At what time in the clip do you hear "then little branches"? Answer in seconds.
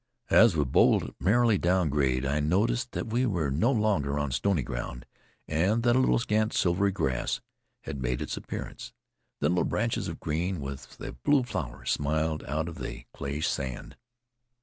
9.41-10.07